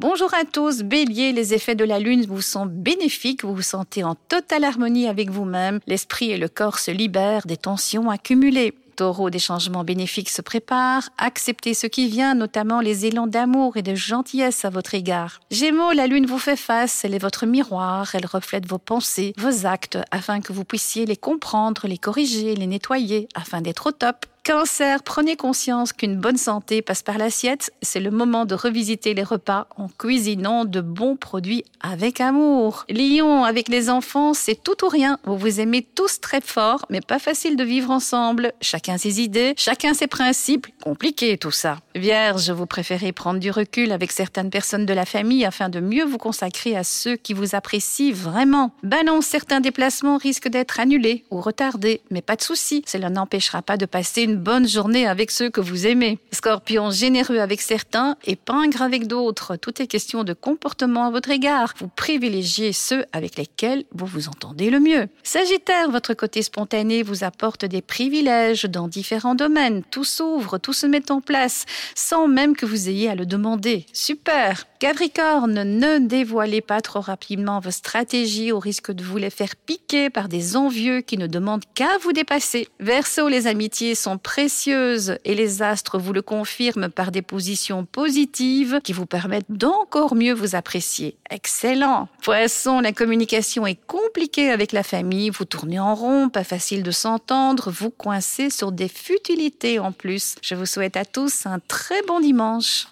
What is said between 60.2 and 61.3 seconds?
de comportement à votre